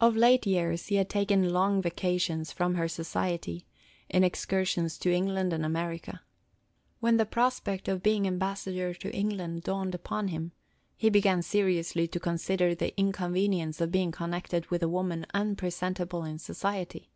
Of 0.00 0.16
late 0.16 0.48
years 0.48 0.86
he 0.88 0.96
had 0.96 1.08
taken 1.08 1.50
long 1.52 1.80
vacations 1.80 2.50
from 2.50 2.74
her 2.74 2.88
society, 2.88 3.68
in 4.08 4.24
excursions 4.24 4.98
to 4.98 5.14
England 5.14 5.52
and 5.52 5.64
America. 5.64 6.22
When 6.98 7.18
the 7.18 7.24
prospect 7.24 7.86
of 7.86 8.02
being 8.02 8.26
ambassador 8.26 8.92
to 8.94 9.14
England 9.14 9.62
dawned 9.62 9.94
upon 9.94 10.26
him, 10.26 10.50
he 10.96 11.08
began 11.08 11.40
seriously 11.40 12.08
to 12.08 12.18
consider 12.18 12.74
the 12.74 12.98
inconvenience 12.98 13.80
of 13.80 13.92
being 13.92 14.10
connected 14.10 14.66
with 14.72 14.82
a 14.82 14.88
woman 14.88 15.24
unpresentable 15.32 16.24
in 16.24 16.40
society. 16.40 17.12